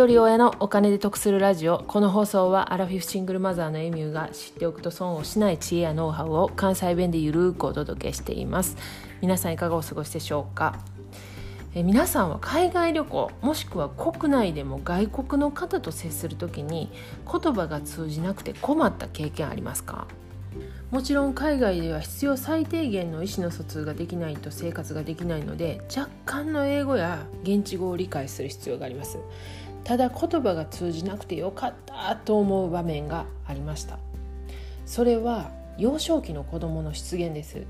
[0.00, 1.84] 一人親のお金で得するラジオ。
[1.86, 8.78] この放送はアラフィフシングルマザーのエミューが知っておくと損をしない知恵やノウハウを関西弁でゆるくお届けしています。
[9.20, 10.78] 皆さんいかがお過ごしでしょうか？
[11.74, 16.90] え皆さんは海外旅行もしくは国内でも外国の方と接する時に
[17.30, 20.06] 言葉が通じなくて困った経験ありますか？
[20.90, 29.18] もちろん海外では必要最低限の意思の疎通ができないと生活ができないので若干の英語や現地語を理解する必要があります。
[29.90, 33.98] ただ言葉が通じなくてよかったと思う場面がありました。
[34.86, 37.66] それは幼少期の子供の出現です。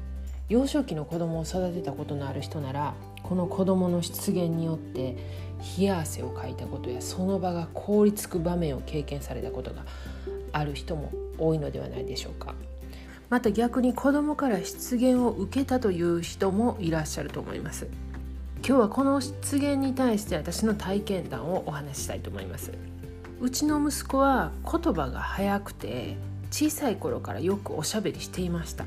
[0.51, 2.93] 幼少期の子供を育てたことのある人なら
[3.23, 5.17] この子供の出現によって
[5.79, 9.87] 冷や汗をかいたことやその場が凍りつく場面を経験されたことが
[10.53, 12.55] ある人も多いのではないでしょうか。
[13.31, 17.89] また逆に子供から失言を受けたという人もいらっしゃると思います。
[18.63, 22.73] 今日はこの失言に対して私の体験談をお話ししたいと思います。
[23.41, 26.17] うちの息子は言葉が早くて
[26.51, 28.85] 小さい頃からよくおしゃべりしていました。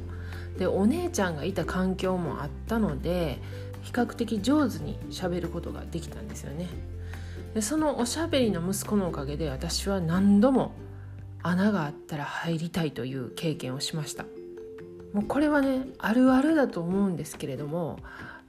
[0.60, 3.40] でお姉ちゃんがいた環境もあったので
[3.82, 6.68] 比較的上手にしゃべることができたんですよね。
[7.56, 10.76] でそのおしゃべりの息子のおかげで私は何度も
[11.42, 14.26] 穴があったら入りたいという経験をしました。
[15.14, 17.98] もうこれはねあるあるだと思うんですけれども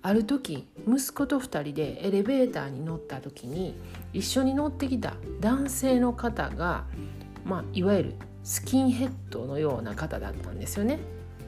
[0.07, 3.75] ある時息子と2人でエレベーターに乗った時に
[4.13, 6.85] 一緒に乗ってきた男性の方が、
[7.47, 10.99] まあ、いわゆるスキンヘッドのような方だったんですよね。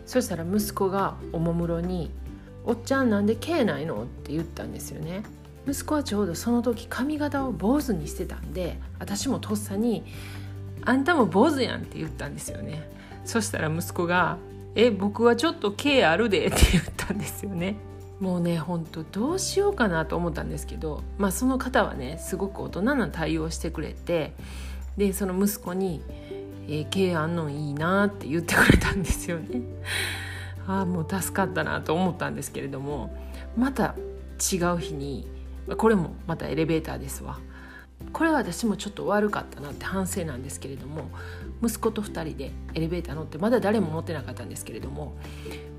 [0.06, 2.10] そしたら息子がおもむろに
[2.64, 5.22] 「おっちゃんなんで毛ないの?」って言ったんですよね。
[5.68, 10.02] 息子はちょうどその時髪型を坊主にしてたんで私もとっさに
[10.86, 12.90] あんたも坊主やんって言ったんですよね。
[13.26, 14.38] そしたら息子が
[14.74, 17.76] 「え僕はちょっと毛あるで」って言ったんですよね。
[18.20, 24.32] もうねほんとどうしようかなと思ったんですけどまあその方はねすごく大人な対応してくれて
[24.96, 26.02] でその息子に
[26.68, 29.60] 「えー、毛あんのいいな」って言ってくれたんですよね。
[30.66, 33.16] ああもう助かったなと思ったんですけれども
[33.56, 33.94] また
[34.52, 35.28] 違う日に
[35.76, 37.38] これもまたエレベーターですわ。
[38.12, 41.10] これは私もちょっと悪かったなって反省なんですけれども
[41.62, 45.16] 息子と2人でエレベーター乗ってまだ誰も乗ってなかったんですけれども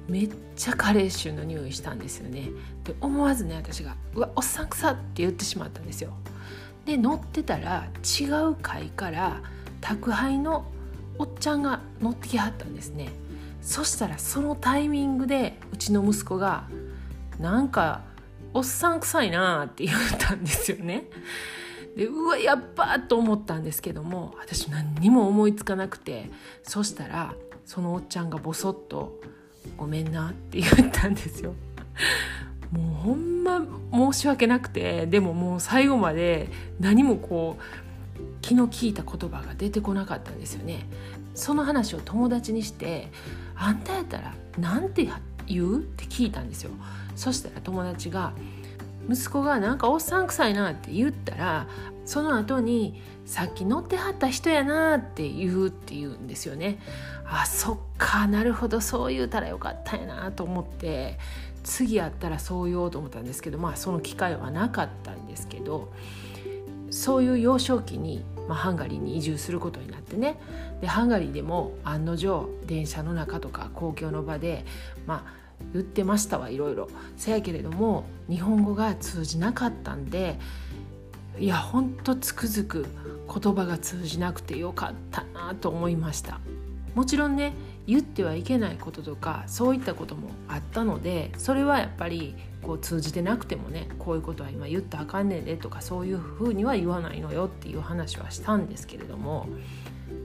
[0.07, 2.49] めっちゃカレー臭の匂いしたんですよね。
[2.83, 6.13] で思わずね私が「うわおっさんくさ」って言ってしまったんですよ。
[6.85, 9.41] で乗ってたら違う階から
[9.81, 10.65] 宅配の
[11.17, 13.09] おっちゃんが乗ってきはったんですね。
[13.61, 16.67] そしたらそのタイミングでうちの息子が
[17.39, 18.03] 「なんか
[18.53, 21.09] おっさん臭いな」って言ったんですよね。
[21.97, 26.29] でうわやっばと思ったんですけども私何にも思いつかなくて
[26.61, 27.33] そしたら
[27.65, 29.19] そのおっちゃんがボソッと
[29.77, 31.53] 「ごめんな」って言ったんですよ。
[32.71, 33.61] もうほんま
[34.11, 36.49] 申し訳なくてでももう最後まで
[36.81, 40.85] 何もこう気の利いた言葉が出てこなかったんですよね。
[41.33, 43.09] その話を友達にして
[43.55, 45.07] 「あんたやったらなんて
[45.45, 46.71] 言う?」って聞いたんですよ。
[47.15, 48.33] そしたら友達が
[49.09, 51.67] 「息子がなんかおっさん臭いなって言ったら
[52.07, 56.79] その後にさっき乗ってはった人やなって言うって言うんですよね。
[57.25, 61.19] あそっかなるほどそう言うたらよかったんやなと思って
[61.63, 65.91] 次やったらそう言おうと思ったんですけどまあその機会はなかったんですけど
[66.89, 70.39] そういう幼少期に、まあ、ハンガリーに移住することになってね
[70.79, 74.65] でハンガリーでも案の定電車の中とか公共の場で
[75.05, 75.33] まあ
[75.73, 80.39] 言ってましたはいろいろせやけれども日本語が通じなかったんで
[81.39, 82.85] いやほんとつくづく
[83.27, 86.39] 言葉が通じなくてよかったなと思いました。
[86.95, 87.53] もちろんね
[87.85, 99.47] 言ってはいけないこととかそういったこともあったのでそれはやっぱりこう通じてなくてもねこういうことは今言ったらあかんねんでとかそういうふうには言わないのよっていう話はしたんですけれども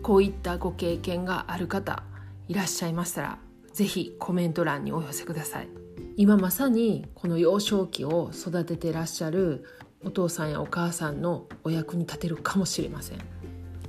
[0.03, 2.03] こういったご経験がある方
[2.49, 3.39] いらっしゃいましたら
[3.75, 5.69] ぜひコメント欄にお寄せください。
[6.17, 9.65] 今まさにこの幼少期を育ててらっしゃる
[10.05, 13.19] お父さんやお母さんのお役に立てるかもしれません。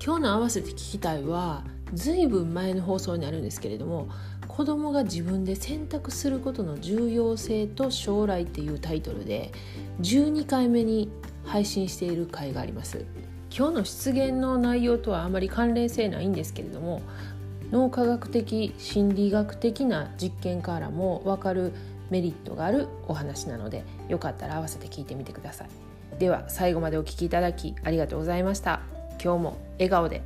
[0.04, 1.64] 今日の合わせて聞きたいは
[1.94, 4.10] ずいぶん前の放送になるんですけれども
[4.48, 9.52] 子供が自分で選択することの重要性と将来っていうタイトルで
[10.02, 11.10] 12回目に
[11.46, 13.06] 配信している回があります。
[13.56, 17.04] 今日の出現の内容とはあまり関連性ないんですけれども
[17.72, 21.72] 脳科学的心理学的な実験からも分かる
[22.14, 25.70] メリットがあるお話なのでよかったら合わせて聞いてみてください。
[26.20, 28.82] では最後までお聴きいただきありがとうございました。
[29.22, 30.22] 今日も笑顔で。